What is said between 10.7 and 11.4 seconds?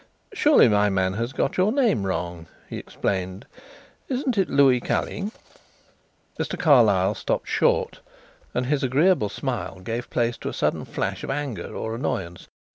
flash of